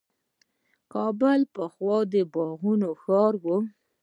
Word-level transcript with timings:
کابل 0.93 1.39
پخوا 1.55 1.97
د 2.11 2.15
باغونو 2.33 2.89
ښار 3.01 3.33
و. 3.43 3.45